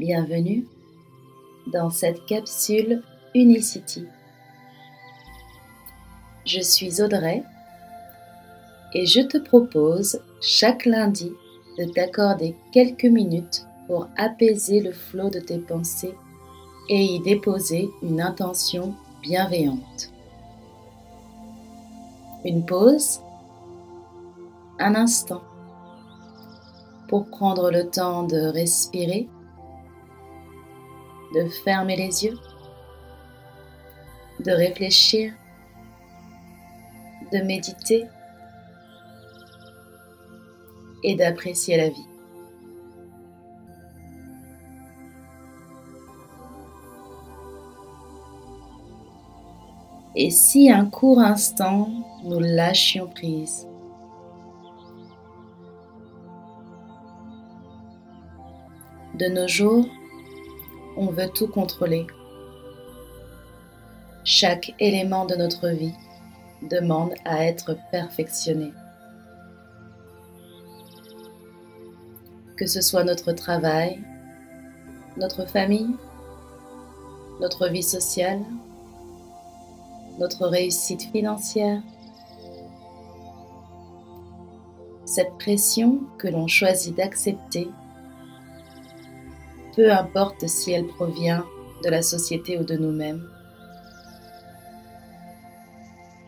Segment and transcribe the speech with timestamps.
[0.00, 0.66] Bienvenue
[1.74, 3.02] dans cette capsule
[3.34, 4.06] Unicity.
[6.46, 7.42] Je suis Audrey
[8.94, 11.30] et je te propose chaque lundi
[11.76, 16.14] de t'accorder quelques minutes pour apaiser le flot de tes pensées
[16.88, 20.10] et y déposer une intention bienveillante.
[22.46, 23.20] Une pause,
[24.78, 25.42] un instant
[27.06, 29.28] pour prendre le temps de respirer,
[31.34, 32.38] de fermer les yeux,
[34.44, 35.32] de réfléchir,
[37.32, 38.06] de méditer
[41.02, 42.06] et d'apprécier la vie.
[50.16, 51.88] Et si un court instant
[52.24, 53.66] nous lâchions prise
[59.14, 59.86] De nos jours,
[60.96, 62.06] on veut tout contrôler.
[64.24, 65.94] Chaque élément de notre vie
[66.62, 68.72] demande à être perfectionné.
[72.56, 74.00] Que ce soit notre travail,
[75.16, 75.96] notre famille,
[77.40, 78.40] notre vie sociale,
[80.18, 81.82] notre réussite financière,
[85.06, 87.68] cette pression que l'on choisit d'accepter
[89.74, 91.44] peu importe si elle provient
[91.82, 93.28] de la société ou de nous-mêmes.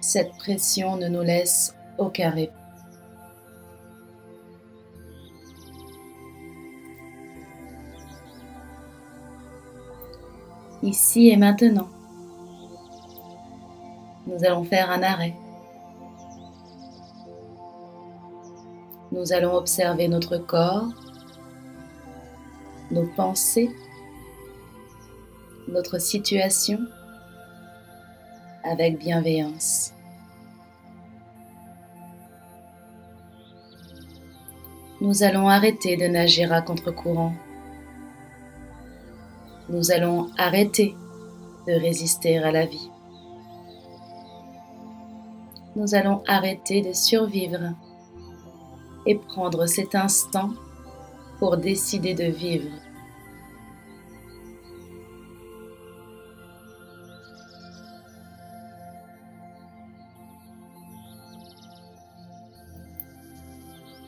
[0.00, 2.52] Cette pression ne nous laisse aucun répit.
[10.82, 11.88] Ici et maintenant,
[14.26, 15.34] nous allons faire un arrêt.
[19.10, 20.88] Nous allons observer notre corps
[22.90, 23.70] nos pensées,
[25.68, 26.78] notre situation
[28.64, 29.92] avec bienveillance.
[35.00, 37.32] Nous allons arrêter de nager à contre-courant.
[39.68, 40.96] Nous allons arrêter
[41.66, 42.90] de résister à la vie.
[45.76, 47.74] Nous allons arrêter de survivre
[49.06, 50.50] et prendre cet instant
[51.38, 52.70] pour décider de vivre.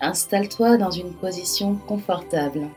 [0.03, 2.69] Installe-toi dans une position confortable.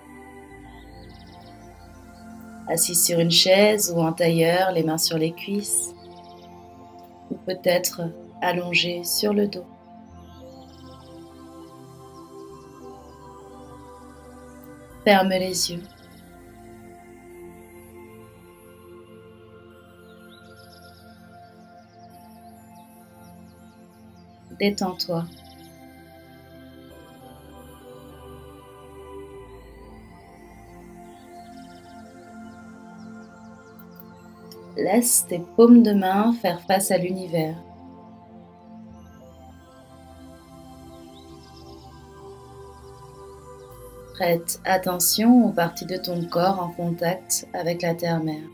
[2.67, 5.95] Assis sur une chaise ou un tailleur, les mains sur les cuisses,
[7.31, 8.01] ou peut-être
[8.41, 9.65] allongé sur le dos.
[15.05, 15.83] Ferme les yeux.
[24.57, 25.25] Détends-toi.
[34.77, 37.55] Laisse tes paumes de main faire face à l'univers.
[44.13, 48.47] Prête attention aux parties de ton corps en contact avec la terre-mère.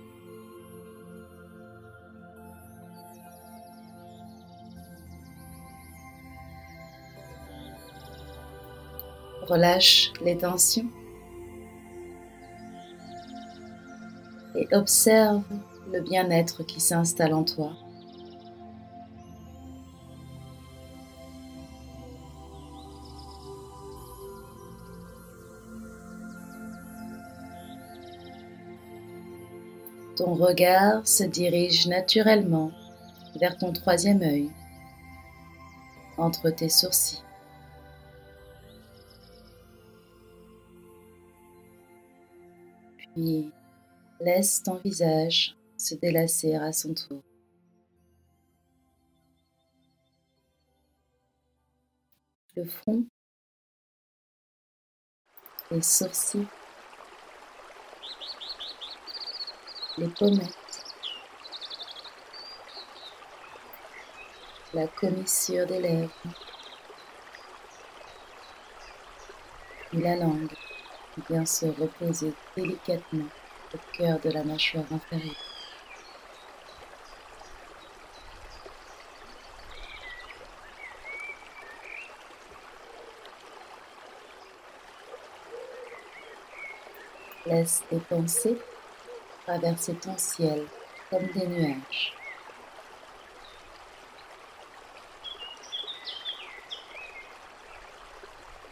[9.47, 10.87] Relâche les tensions
[14.55, 15.43] et observe
[15.91, 17.73] le bien-être qui s'installe en toi.
[30.19, 32.73] Ton regard se dirige naturellement
[33.39, 34.51] vers ton troisième œil,
[36.17, 37.23] entre tes sourcils.
[42.97, 43.49] Puis
[44.19, 47.23] laisse ton visage se délasser à son tour.
[52.57, 53.05] Le front,
[55.71, 56.45] les sourcils
[59.99, 60.85] les pommettes,
[64.73, 66.13] la commissure des lèvres,
[69.91, 70.53] et la langue
[71.29, 73.27] vient se reposer délicatement
[73.73, 75.35] au cœur de la mâchoire inférieure.
[87.45, 88.57] Laisse tes pensées
[89.49, 90.67] traverser ton ciel
[91.09, 92.13] comme des nuages.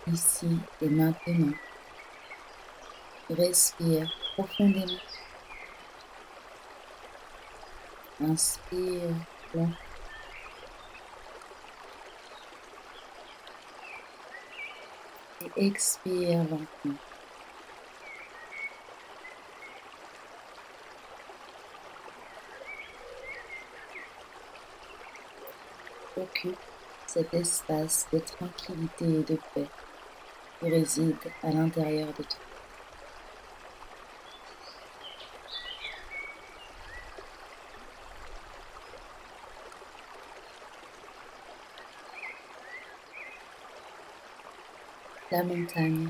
[0.05, 1.53] Ici et maintenant,
[3.27, 5.01] respire profondément.
[8.21, 9.15] Inspire
[9.55, 9.71] long.
[15.41, 17.06] Et expire lentement.
[26.17, 26.57] Occupe
[27.05, 29.67] cet espace de tranquillité et de paix
[30.59, 32.39] qui réside à l'intérieur de toi.
[45.29, 46.09] La montagne.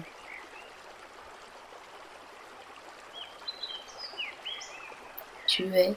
[5.48, 5.96] Tu es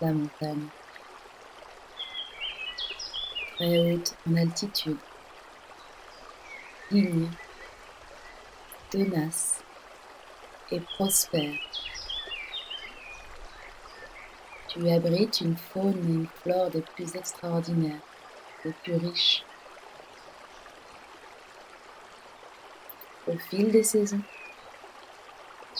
[0.00, 0.68] la montagne
[3.62, 4.98] très haute en altitude,
[6.90, 7.30] digne,
[8.90, 9.62] tenace
[10.72, 11.54] et prospère.
[14.66, 18.00] Tu abrites une faune et une flore des plus extraordinaires,
[18.64, 19.44] des plus riches.
[23.28, 24.22] Au fil des saisons,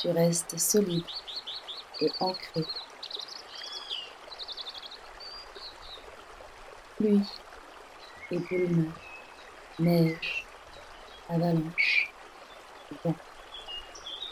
[0.00, 1.02] tu restes solide
[2.00, 2.64] et ancré.
[6.96, 7.23] Pluie,
[8.32, 8.93] éboulement,
[9.79, 10.46] neige,
[11.29, 12.11] avalanche,
[13.05, 13.14] vent,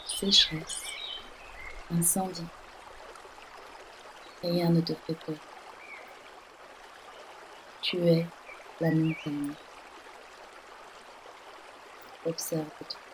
[0.05, 0.83] sécheresse,
[1.91, 2.47] incendie.
[4.41, 5.35] Rien ne te fait peur.
[7.83, 8.25] Tu es
[8.79, 9.53] la montagne.
[12.25, 13.10] Observe-toi.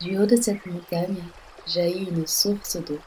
[0.00, 1.22] Du haut de cette montagne
[1.66, 2.98] jaillit une source d'eau,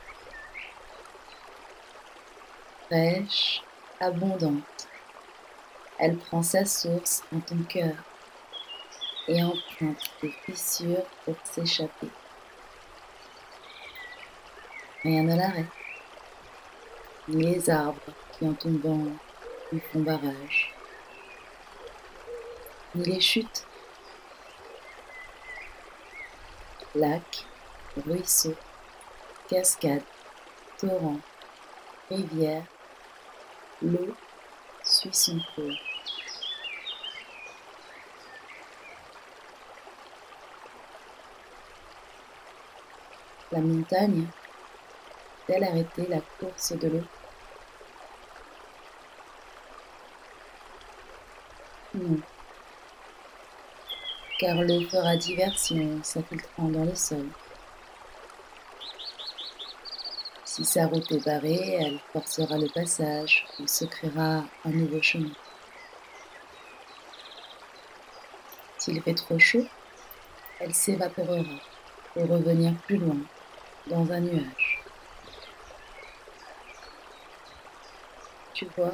[2.86, 3.62] fraîche,
[4.00, 4.88] abondante.
[6.00, 7.96] Elle prend sa source dans ton cœur
[9.28, 12.08] et emprunte des fissures pour s'échapper.
[15.04, 15.66] Rien ne l'arrête,
[17.28, 18.00] ni les arbres
[18.32, 19.04] qui en tombant
[19.72, 20.74] lui font barrage,
[22.96, 23.68] ni les chutes
[26.98, 27.46] lacs,
[28.06, 28.56] ruisseaux,
[29.48, 30.02] cascades,
[30.78, 31.20] torrents,
[32.10, 32.64] rivières,
[33.82, 34.16] l'eau
[34.84, 35.72] suit son cours.
[43.52, 44.28] La montagne
[45.48, 47.04] a-t-elle arrêté la course de l'eau
[51.94, 52.37] Non
[54.40, 57.28] car l'eau fera diversion s'infiltrant dans le sol.
[60.46, 65.32] Si sa route est barrée, elle forcera le passage ou se créera un nouveau chemin.
[68.78, 69.66] S'il fait trop chaud,
[70.60, 71.44] elle s'évaporera
[72.14, 73.18] pour revenir plus loin
[73.88, 74.84] dans un nuage.
[78.54, 78.94] Tu vois,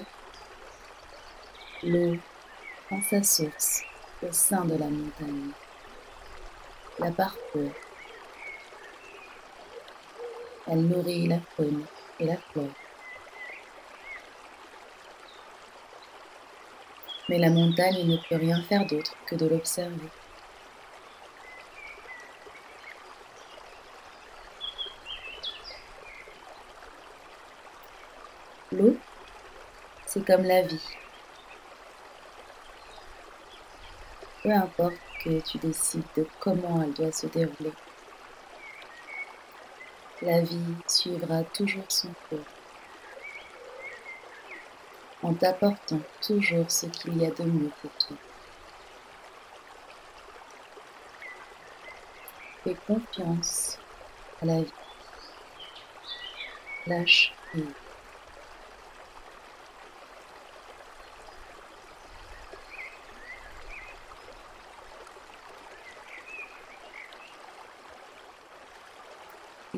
[1.83, 2.17] l'eau
[2.87, 3.83] prend sa source
[4.23, 5.51] au sein de la montagne.
[6.99, 7.71] La parcourt.
[10.67, 11.85] Elle nourrit la faune
[12.19, 12.67] et la flore.
[17.29, 20.09] Mais la montagne ne peut rien faire d'autre que de l'observer.
[28.71, 28.97] L'eau,
[30.05, 31.02] c'est comme la vie.
[34.43, 37.71] Peu importe que tu décides de comment elle doit se dérouler.
[40.21, 42.39] La vie suivra toujours son cours,
[45.21, 48.17] en t'apportant toujours ce qu'il y a de mieux pour toi.
[52.63, 53.77] Fais confiance
[54.41, 54.73] à la vie.
[56.87, 57.82] Lâche prise.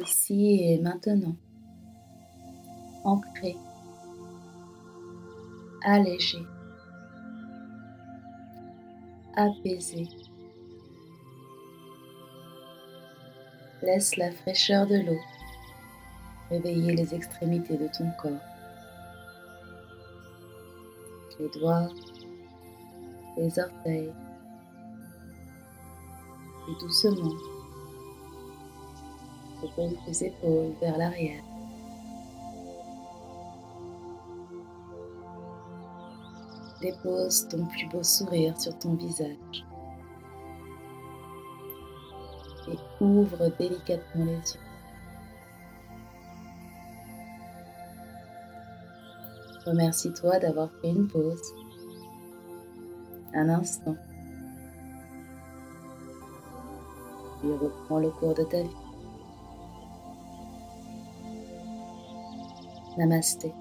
[0.01, 1.35] Ici et maintenant,
[3.03, 3.55] ancré,
[5.83, 6.39] allégé,
[9.35, 10.07] apaisé.
[13.81, 15.19] Laisse la fraîcheur de l'eau
[16.49, 18.31] réveiller les extrémités de ton corps.
[21.39, 21.89] Les doigts,
[23.37, 24.13] les orteils,
[26.67, 27.33] et doucement,
[29.62, 31.43] repose tes épaules vers l'arrière.
[36.81, 39.65] Dépose ton plus beau sourire sur ton visage
[42.67, 44.59] et ouvre délicatement les yeux.
[49.65, 51.53] Remercie-toi d'avoir fait une pause,
[53.33, 53.95] un instant,
[57.43, 58.85] et reprends le cours de ta vie.
[62.97, 63.55] Namasté.